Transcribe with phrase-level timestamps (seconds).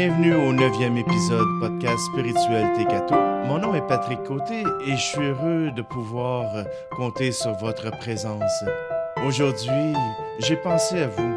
[0.00, 3.16] Bienvenue au neuvième épisode podcast spirituel Tekato.
[3.48, 6.44] Mon nom est Patrick Côté et je suis heureux de pouvoir
[6.92, 8.64] compter sur votre présence.
[9.26, 9.94] Aujourd'hui,
[10.38, 11.34] j'ai pensé à vous.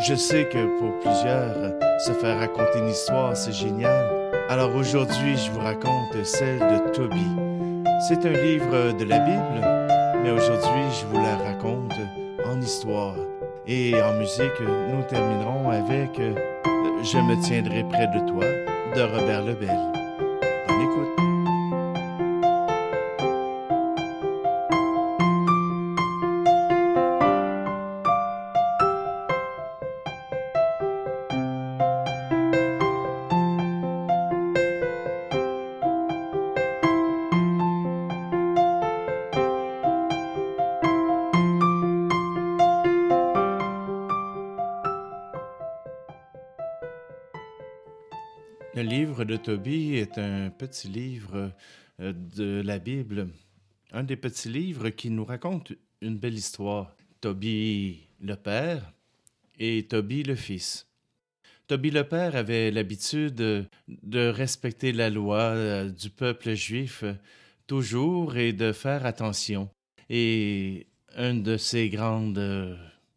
[0.00, 4.32] Je sais que pour plusieurs, se faire raconter une histoire, c'est génial.
[4.48, 7.26] Alors aujourd'hui, je vous raconte celle de Toby.
[8.08, 11.92] C'est un livre de la Bible, mais aujourd'hui, je vous la raconte
[12.46, 13.16] en histoire.
[13.66, 14.58] Et en musique,
[14.90, 16.18] nous terminerons avec
[17.04, 18.46] Je me tiendrai près de toi
[18.96, 19.76] de Robert Lebel.
[20.66, 21.33] Bonne écoute.
[49.34, 51.50] De Tobie est un petit livre
[51.98, 53.30] euh, de la Bible,
[53.90, 56.94] un des petits livres qui nous raconte une belle histoire.
[57.20, 58.92] Tobie le père
[59.58, 60.86] et Tobie le fils.
[61.66, 63.34] Tobie le père avait l'habitude
[63.88, 67.02] de respecter la loi euh, du peuple juif
[67.66, 69.68] toujours et de faire attention.
[70.10, 70.86] Et
[71.18, 72.76] une de ses grandes euh,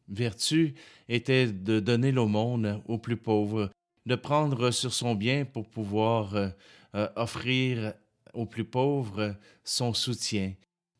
[0.10, 0.74] vertus
[1.10, 3.70] était de donner l'aumône aux plus pauvres,
[4.08, 6.48] de prendre sur son bien pour pouvoir euh,
[6.96, 7.94] euh, offrir
[8.34, 10.54] aux plus pauvres son soutien.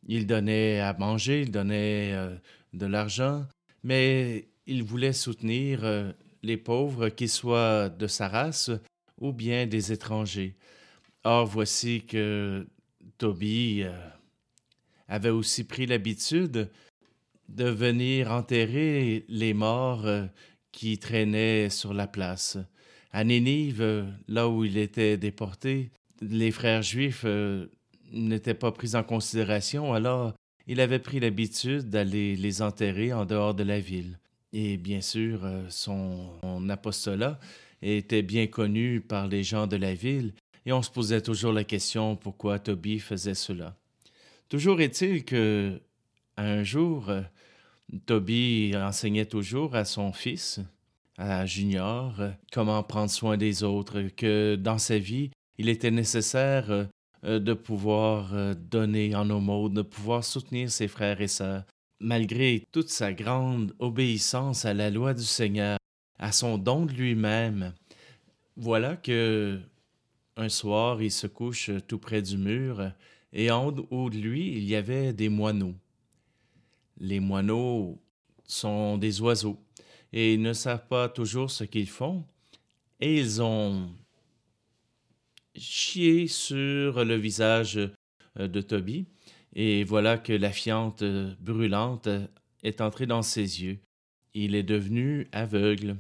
[0.06, 2.36] Il donnait à manger, il donnait euh,
[2.74, 3.48] de l'argent,
[3.82, 6.14] mais il voulait soutenir
[6.44, 8.72] les pauvres, qu'ils soient de sa race
[9.22, 10.58] ou bien des étrangers.
[11.24, 12.68] Or, voici que
[13.24, 14.10] euh,
[15.08, 16.70] avait aussi pris l'habitude
[17.48, 20.06] de venir enterrer les morts
[20.74, 22.58] qui traînaient sur la place.
[23.12, 25.92] À Nénive, euh, là où il était déporté,
[26.22, 27.68] les frères juifs euh,
[28.12, 30.34] n'étaient pas pris en considération, alors
[30.68, 34.20] il avait pris l'habitude d'aller les enterrer en dehors de la ville.
[34.54, 37.40] Et bien sûr, euh, son, son apostolat
[37.82, 40.34] était bien connu par les gens de la ville,
[40.66, 43.76] et on se posait toujours la question pourquoi Tobie faisait cela?
[44.50, 45.80] Toujours est-il que
[46.36, 47.12] un jour,
[48.06, 50.60] Tobie enseignait toujours à son fils,
[51.18, 56.70] à Junior, euh, comment prendre soin des autres, que dans sa vie, il était nécessaire
[56.70, 56.86] euh,
[57.24, 61.64] euh, de pouvoir donner en aumône, de pouvoir soutenir ses frères et sœurs,
[62.00, 65.80] malgré toute sa grande obéissance à la loi du Seigneur,
[66.20, 67.74] à son don de lui-même.
[68.56, 69.60] Voilà que
[70.36, 72.92] un soir, il se couche tout près du mur,
[73.34, 75.74] et en haut de lui, il y avait des moineaux.
[77.00, 78.00] Les moineaux
[78.46, 79.58] sont des oiseaux,
[80.14, 82.26] et ils ne savent pas toujours ce qu'ils font,
[83.00, 83.90] et ils ont
[85.56, 87.78] chié sur le visage
[88.40, 89.06] euh, de Toby,
[89.54, 92.08] et voilà que la fiente euh, brûlante
[92.64, 93.80] est entrée dans ses yeux.
[94.34, 95.98] Il est devenu aveugle.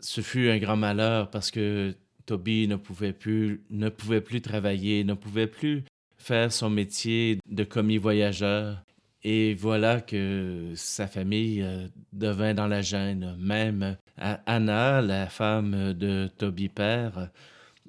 [0.00, 1.94] Ce fut un grand malheur parce que
[2.26, 5.84] Toby ne pouvait plus, ne pouvait plus travailler, ne pouvait plus
[6.18, 8.84] faire son métier de commis voyageur.
[9.24, 13.36] Et voilà que sa famille euh, devint dans la gêne.
[13.38, 17.30] Même euh, Anna, la femme de Toby père,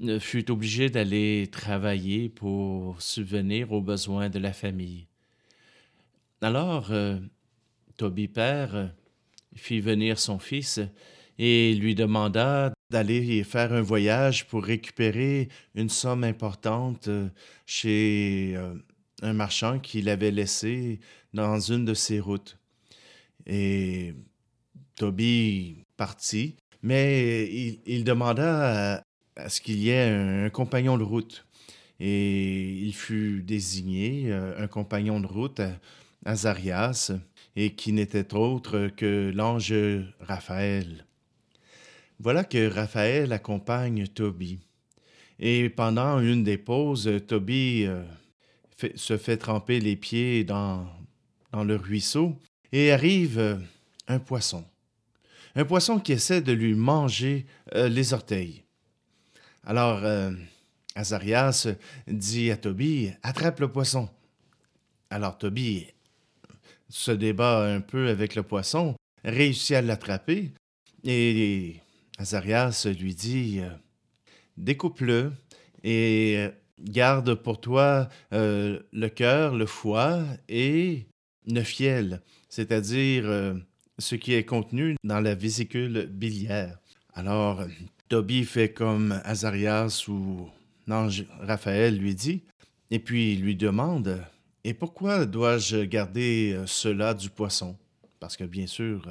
[0.04, 5.08] euh, fut obligée d'aller travailler pour subvenir aux besoins de la famille.
[6.42, 6.94] Alors,
[7.98, 8.94] Toby père
[9.56, 10.80] fit venir son fils
[11.38, 17.10] et lui demanda d'aller faire un voyage pour récupérer une somme importante
[17.66, 18.58] chez
[19.22, 21.00] un marchand qu'il avait laissé
[21.34, 22.58] dans une de ses routes.
[23.46, 24.14] Et
[24.96, 27.46] Toby partit, mais
[27.86, 29.04] il, demanda
[29.36, 31.46] à, ce qu'il y ait un, compagnon de route.
[32.00, 35.80] Et il fut désigné euh, un compagnon de route, à
[36.26, 37.12] Azarias,
[37.56, 39.74] et qui n'était autre que l'ange
[40.22, 41.06] Raphaël.
[42.20, 44.60] Voilà que Raphaël accompagne Toby.
[45.40, 48.04] Et pendant une des pauses, Toby euh,
[48.96, 50.88] se fait tremper les pieds dans,
[51.52, 52.38] dans le ruisseau
[52.72, 53.56] et arrive euh,
[54.08, 54.66] un poisson.
[55.56, 57.46] Un poisson qui essaie de lui manger
[57.76, 58.64] euh, les orteils.
[59.64, 60.32] Alors, euh,
[60.96, 61.68] Azarias
[62.08, 64.10] dit à Toby Attrape le poisson.
[65.10, 65.88] Alors, Toby
[66.88, 70.52] se débat un peu avec le poisson, réussit à l'attraper
[71.04, 71.78] et
[72.18, 73.62] Azarias lui dit
[74.58, 75.32] Découpe-le
[75.84, 76.50] et
[76.84, 81.08] garde pour toi euh, le cœur, le foie et
[81.48, 83.54] le fiel, c'est-à-dire euh,
[83.98, 86.80] ce qui est contenu dans la vésicule biliaire.
[87.14, 87.64] Alors,
[88.08, 90.50] Toby fait comme Azarias ou
[90.88, 92.44] l'ange Raphaël lui dit,
[92.92, 94.24] et puis lui demande
[94.64, 97.76] Et pourquoi dois-je garder euh, cela du poisson?
[98.20, 99.04] Parce que bien sûr,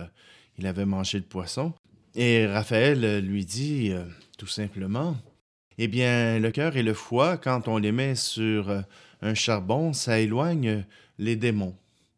[0.59, 1.73] il avait mangé le poisson.
[2.15, 3.93] Et Raphaël lui dit
[4.37, 5.17] tout simplement
[5.79, 8.85] Eh bien, le cœur et le foie, quand on les met sur
[9.23, 10.85] un charbon, ça éloigne
[11.19, 11.77] les démons.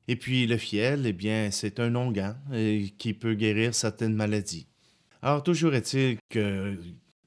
[0.08, 2.34] Et puis le fiel, eh bien, c'est un onguent
[2.98, 4.66] qui peut guérir certaines maladies.
[5.22, 6.76] Alors, toujours est-il que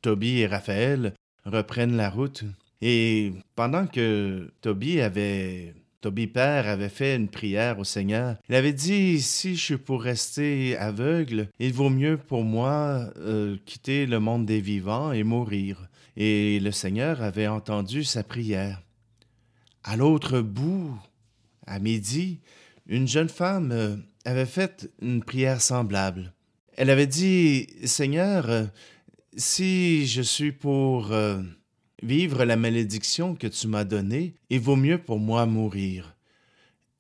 [0.02, 1.14] Toby et Raphaël
[1.46, 2.44] reprennent la route.
[2.82, 8.36] Et pendant que Toby avait Toby Père avait fait une prière au Seigneur.
[8.50, 13.56] Il avait dit Si je suis pour rester aveugle, il vaut mieux pour moi euh,
[13.66, 15.88] quitter le monde des vivants et mourir.
[16.16, 18.82] Et le Seigneur avait entendu sa prière.
[19.84, 20.98] À l'autre bout,
[21.66, 22.40] à midi,
[22.88, 23.96] une jeune femme euh,
[24.26, 26.34] avait fait une prière semblable.
[26.76, 28.66] Elle avait dit Seigneur, euh,
[29.36, 31.42] si je suis pour euh,
[32.02, 36.16] vivre la malédiction que tu m'as donnée, il vaut mieux pour moi mourir.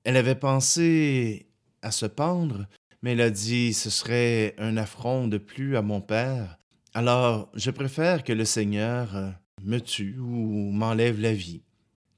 [0.04, 1.48] Elle avait pensé
[1.82, 2.68] à se pendre,
[3.02, 6.58] mais elle a dit ce serait un affront de plus à mon Père.
[6.96, 9.30] Alors je préfère que le Seigneur euh,
[9.64, 11.64] me tue ou m'enlève la vie.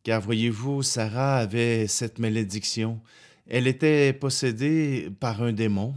[0.04, 3.00] Car voyez-vous, Sarah avait cette malédiction.
[3.48, 5.96] Elle était possédée par un démon,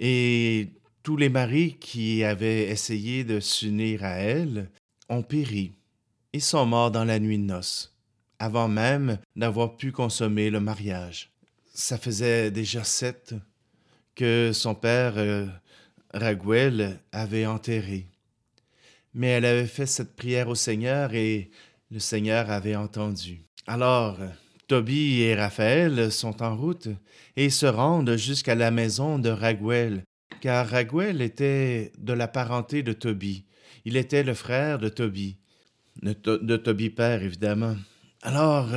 [0.00, 0.70] et
[1.02, 4.70] tous les maris qui avaient essayé de s'unir à elle
[5.08, 5.72] ont péri.
[6.32, 7.96] Ils sont morts dans la nuit de noces,
[8.38, 11.30] avant même d'avoir pu consommer le mariage.
[11.72, 13.34] Ça faisait déjà sept
[14.14, 15.46] que son père euh,
[16.12, 18.06] Raguel avait enterré.
[19.16, 21.50] Mais elle avait fait cette prière au Seigneur et
[21.90, 23.40] le Seigneur avait entendu.
[23.66, 24.18] Alors,
[24.68, 26.88] Toby et Raphaël sont en route
[27.34, 30.04] et se rendent jusqu'à la maison de Raguel,
[30.42, 33.46] car Raguel était de la parenté de Tobie.
[33.86, 35.38] Il était le frère de Tobie,
[36.02, 37.74] de, Tobie père évidemment.
[38.20, 38.68] Alors,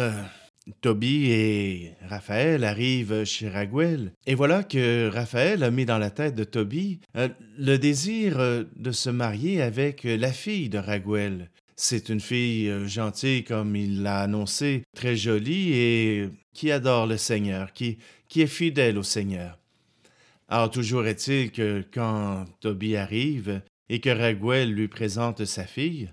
[0.70, 6.10] euh, Tobie et Raphaël arrivent chez Raguel, et voilà que Raphaël a mis dans la
[6.10, 11.50] tête de Tobie euh, le désir euh, de se marier avec la fille de Raguel.
[11.76, 17.72] C'est une fille gentille, comme il l'a annoncé, très jolie et qui adore le Seigneur,
[17.72, 19.58] qui, qui est fidèle au Seigneur.
[20.50, 26.10] Alors toujours est-il que quand Toby arrive et que Raguel lui présente sa fille,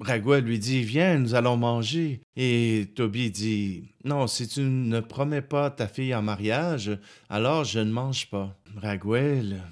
[0.00, 2.20] Raguel lui dit Viens, nous allons manger.
[2.36, 6.98] Et Toby dit Non, si tu ne promets pas ta fille en mariage,
[7.28, 8.56] alors je ne mange pas.
[8.76, 9.62] Raguel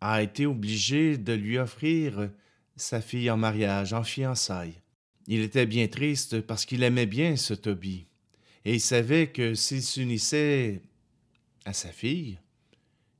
[0.00, 2.28] a été obligé de lui offrir
[2.76, 4.80] sa fille en mariage, en fiançailles.
[5.28, 8.06] Il était bien triste parce qu'il aimait bien ce Toby,
[8.64, 10.82] et il savait que s'il s'unissait
[11.64, 12.38] à sa fille,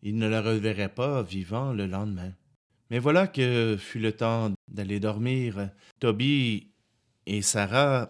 [0.03, 2.33] il ne la reverrait pas vivant le lendemain.
[2.91, 5.71] Mais voilà que fut le temps d'aller dormir.
[6.01, 6.69] Toby
[7.27, 8.09] et Sarah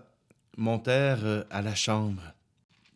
[0.57, 2.23] montèrent à la chambre.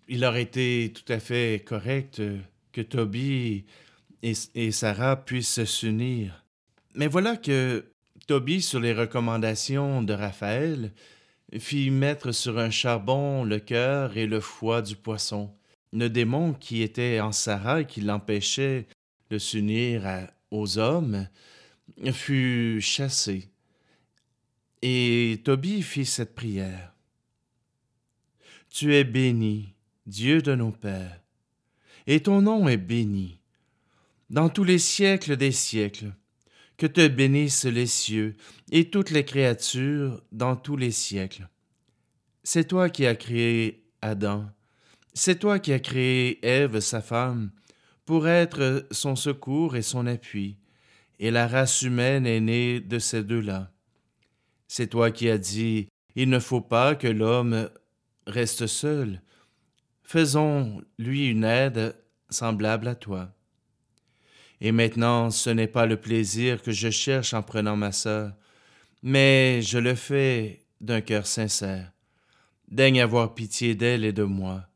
[0.09, 2.23] Il aurait été tout à fait correct
[2.73, 3.64] que Toby
[4.23, 6.45] et, Sarah puissent s'unir.
[6.95, 7.85] Mais voilà que
[8.26, 10.93] Toby, sur les recommandations de Raphaël,
[11.59, 15.50] fit mettre sur un charbon le cœur et le foie du poisson
[15.93, 18.87] le démon qui était en Sarah et qui l'empêchait
[19.31, 21.26] de s'unir aux hommes
[22.12, 23.49] fut chassé.
[24.83, 26.95] Et Tobie fit cette prière.
[28.71, 29.75] Tu es béni,
[30.06, 31.21] Dieu de nos pères,
[32.06, 33.40] et ton nom est béni.
[34.28, 36.12] Dans tous les siècles des siècles,
[36.76, 38.37] que te bénissent les cieux
[38.71, 41.49] et toutes les créatures dans tous les siècles.
[42.42, 44.47] C'est toi qui as créé Adam,
[45.14, 47.50] c'est toi qui as créé Ève, sa femme,
[48.04, 50.59] pour être son secours et son appui,
[51.18, 53.73] et la race humaine est née de ces deux-là.
[54.69, 57.71] C'est toi qui as dit, Il ne faut pas que l'homme
[58.27, 59.23] reste seul.
[60.03, 61.97] Faisons lui une aide
[62.31, 63.33] semblable à toi.
[64.61, 68.33] Et maintenant, ce n'est pas le plaisir que je cherche en prenant ma sœur,
[69.03, 71.93] mais je le fais d'un cœur sincère.
[72.69, 74.67] Daigne avoir pitié d'elle et de moi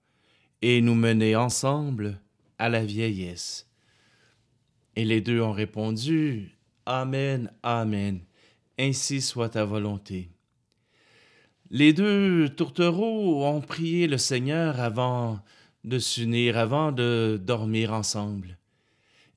[0.63, 2.21] et nous mener ensemble
[2.59, 3.67] à la vieillesse.
[4.97, 6.53] Et les deux ont répondu
[6.87, 8.21] Amen, Amen,
[8.81, 10.31] ainsi soit ta volonté.
[11.71, 15.39] Les deux tourtereaux ont prié le Seigneur avant
[15.85, 18.59] de s'unir, avant de dormir ensemble.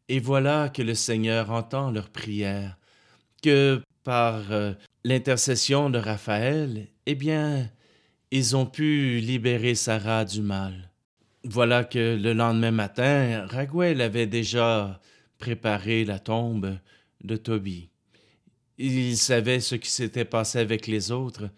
[0.09, 2.77] Et voilà que le Seigneur entend leur prière,
[3.41, 4.73] que par euh,
[5.03, 7.69] l'intercession de Raphaël, eh bien,
[8.31, 10.89] ils ont pu libérer Sarah du mal.
[11.43, 14.99] Voilà que le lendemain matin, Raguel avait déjà
[15.37, 16.77] préparé la tombe
[17.23, 17.89] de Tobie.
[18.77, 21.49] Il savait ce qui s'était passé avec les autres,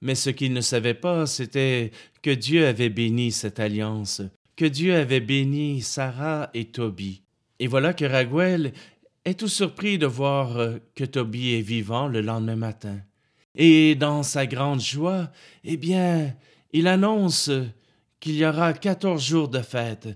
[0.00, 1.92] mais ce qu'il ne savait pas, c'était
[2.22, 4.22] que Dieu avait béni cette alliance,
[4.56, 7.22] que Dieu avait béni Sarah et Tobie.
[7.58, 8.72] Et voilà que Raguel
[9.24, 13.00] est tout surpris de voir euh, que Tobie est vivant le lendemain matin.
[13.54, 15.30] Et dans sa grande joie,
[15.64, 16.34] eh bien,
[16.72, 17.50] il annonce
[18.20, 20.08] qu'il y aura quatorze jours de fête,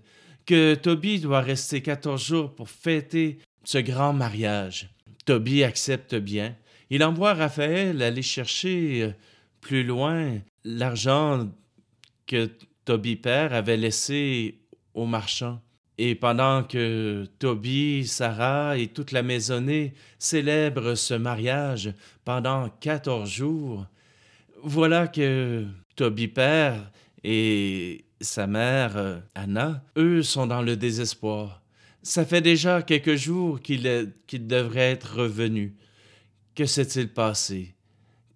[0.44, 4.90] que Tobie doit rester quatorze jours pour fêter ce grand mariage.
[5.30, 6.56] Tobie accepte bien.
[6.90, 9.10] Il envoie Raphaël aller chercher euh,
[9.60, 11.48] plus loin l'argent
[12.26, 12.50] que
[12.84, 14.58] Tobie père avait laissé
[14.92, 15.60] aux marchands.
[15.98, 21.94] Et pendant que Tobie, Sarah et toute la maisonnée célèbrent ce mariage
[22.24, 23.86] pendant quatorze jours,
[24.64, 26.90] voilà que Tobie père
[27.22, 31.59] et sa mère, euh, Anna, eux sont dans le désespoir.
[32.02, 33.82] Ça fait déjà quelques jours qu'il
[34.32, 35.76] devrait être revenu.
[36.54, 37.74] Que s'est-il passé?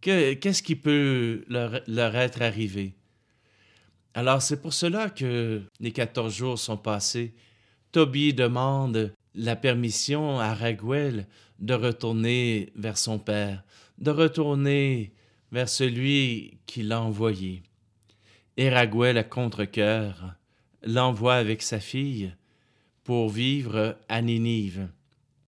[0.03, 2.95] Qu'est-ce qui peut leur, être arrivé?
[4.13, 7.35] Alors c'est pour cela que les quatorze jours sont passés.
[7.91, 11.27] Toby demande la permission à Raguel
[11.59, 13.65] de retourner vers son père,
[13.99, 15.15] de retourner
[15.53, 17.63] vers celui qui l'a envoyé.
[18.57, 20.35] Et Raguel, à contre-cœur,
[20.83, 22.35] l'envoie avec sa fille
[23.05, 24.89] pour vivre à Ninive.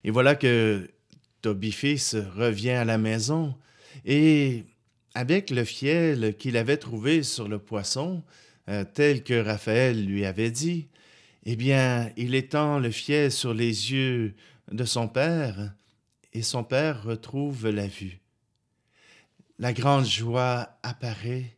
[0.02, 0.90] Et voilà que
[1.40, 3.54] Toby fils revient à la maison
[4.04, 4.64] et
[5.14, 8.22] avec le fiel qu'il avait trouvé sur le poisson,
[8.68, 10.88] euh, tel que Raphaël lui avait dit,
[11.44, 14.34] eh bien, il étend le fiel sur les yeux
[14.72, 15.74] de son père,
[16.32, 18.20] et son père retrouve la vue.
[19.58, 21.56] La grande joie apparaît,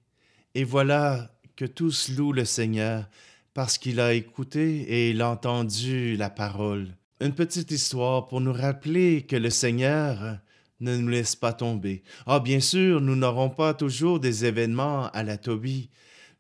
[0.54, 3.08] et voilà que tous louent le Seigneur,
[3.56, 6.94] parce qu'il a écouté et il a entendu la parole.
[7.22, 10.36] Une petite histoire pour nous rappeler que le Seigneur
[10.80, 12.02] ne nous laisse pas tomber.
[12.26, 15.88] Ah, bien sûr, nous n'aurons pas toujours des événements à la Tobie.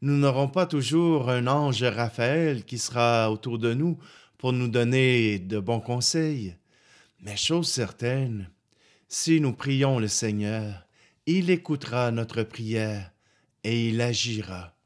[0.02, 3.96] Nous n'aurons pas toujours un ange Raphaël qui sera autour de nous
[4.36, 6.54] pour nous donner de bons conseils.
[7.22, 8.50] Mais chose certaine,
[9.08, 10.86] si nous prions le Seigneur,
[11.24, 13.10] il écoutera notre prière
[13.64, 14.76] et il agira.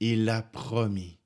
[0.00, 1.19] Il l'a promis.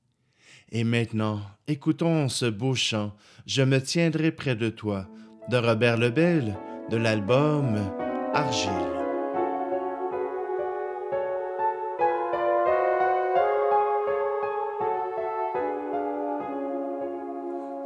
[0.73, 3.13] Et maintenant, écoutons ce beau chant,
[3.47, 5.07] Je me tiendrai près de toi,
[5.51, 6.57] de Robert Lebel,
[6.91, 7.77] de l'album
[8.33, 8.71] Argile.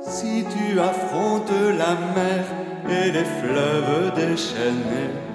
[0.01, 2.45] Si tu affrontes la mer
[2.89, 5.28] et les fleuves déchaînés,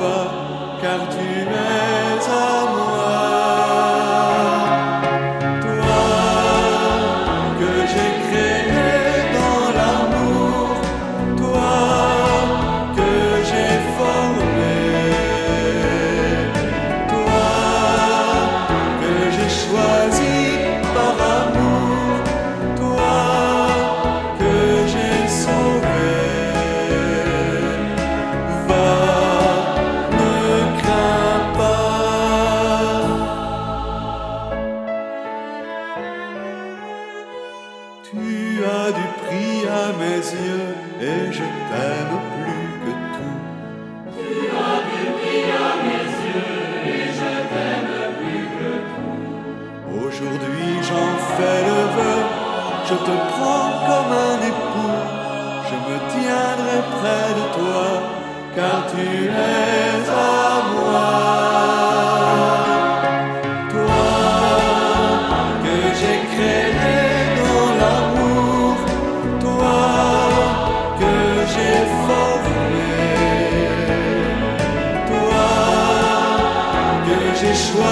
[0.00, 1.19] toi,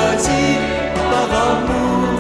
[0.09, 0.57] choisi
[1.11, 2.18] par amour.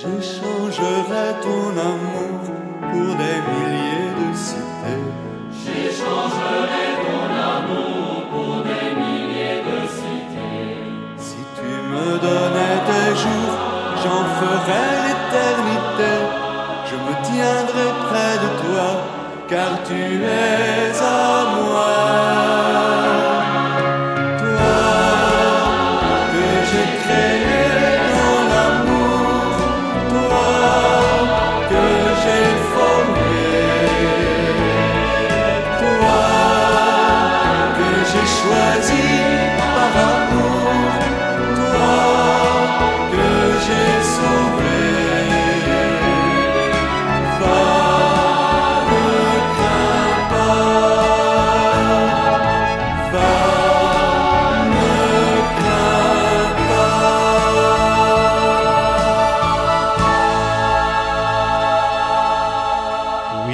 [0.00, 2.38] J'échangerai ton amour
[2.80, 5.02] pour des milliers de cités.
[5.50, 7.26] J'échangerai ton
[7.56, 10.76] amour pour des milliers de cités.
[11.16, 13.54] Si tu me donnais tes jours,
[14.04, 16.12] j'en ferais l'éternité.
[16.88, 18.88] Je me tiendrai près de toi,
[19.48, 23.37] car tu es à moi.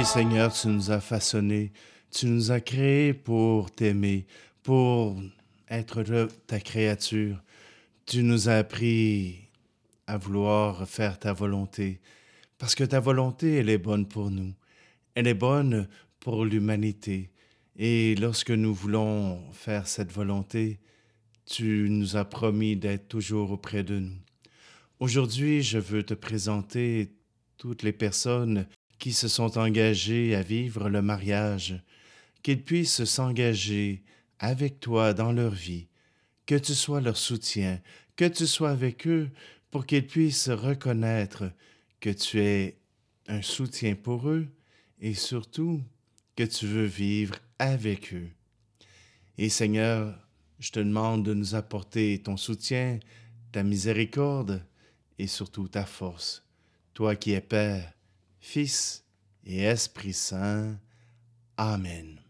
[0.05, 1.71] Seigneur, tu nous as façonnés,
[2.11, 4.27] tu nous as créés pour t'aimer,
[4.61, 5.19] pour
[5.67, 6.03] être
[6.45, 7.41] ta créature.
[8.05, 9.49] Tu nous as appris
[10.05, 11.99] à vouloir faire ta volonté,
[12.59, 14.53] parce que ta volonté, elle est bonne pour nous.
[15.15, 15.87] Elle est bonne
[16.19, 17.31] pour l'humanité.
[17.75, 20.79] Et lorsque nous voulons faire cette volonté,
[21.45, 24.17] tu nous as promis d'être toujours auprès de nous.
[24.99, 27.11] Aujourd'hui, je veux te présenter
[27.57, 28.67] toutes les personnes
[28.99, 31.81] qui se sont engagées à vivre le mariage,
[32.43, 34.03] qu'ils puissent s'engager
[34.39, 35.87] avec toi dans leur vie,
[36.45, 37.81] que tu sois leur soutien,
[38.15, 39.29] que tu sois avec eux
[39.71, 41.51] pour qu'ils puissent reconnaître
[41.99, 42.77] que tu es
[43.27, 44.47] un soutien pour eux
[44.99, 45.81] et surtout
[46.35, 48.29] que tu veux vivre avec eux.
[49.37, 50.17] Et Seigneur,
[50.59, 52.99] je te demande de nous apporter ton soutien,
[53.51, 54.65] ta miséricorde
[55.17, 56.45] et surtout ta force,
[56.93, 57.93] toi qui es Père,
[58.47, 59.03] Fils
[59.43, 60.77] et Esprit Saint.
[61.57, 62.21] Amen.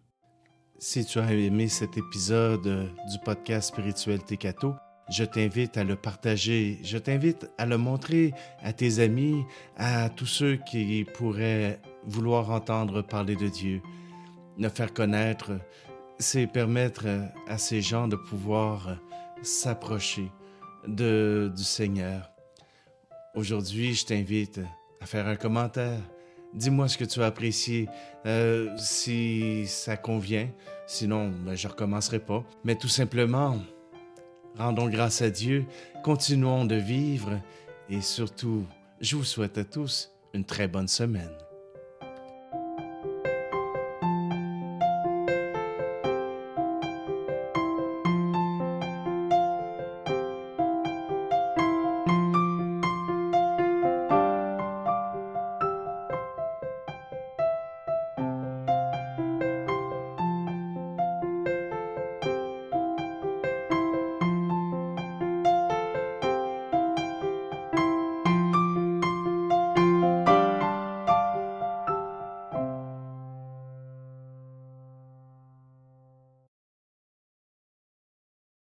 [0.80, 4.76] Si tu as aimé cet épisode du podcast spirituel Tekato,
[5.12, 9.44] je t'invite à le partager, je t'invite à le montrer à tes amis,
[9.76, 13.82] à tous ceux qui pourraient vouloir entendre parler de Dieu.
[14.58, 15.52] Le faire connaître,
[16.18, 17.08] c'est permettre
[17.46, 18.98] à ces gens de pouvoir
[19.44, 20.32] s'approcher
[20.88, 22.32] du Seigneur.
[23.36, 24.62] Aujourd'hui, je t'invite
[25.02, 26.00] à faire un commentaire.
[26.54, 27.90] Dis-moi ce que tu as apprécié,
[28.26, 30.50] euh, si ça convient.
[30.88, 32.44] Sinon, ben, je recommencerai pas.
[32.64, 33.58] Mais tout simplement,
[34.58, 35.66] rendons grâce à Dieu,
[36.04, 37.40] continuons de vivre
[37.90, 38.66] et surtout,
[39.02, 41.32] je vous souhaite à tous une très bonne semaine.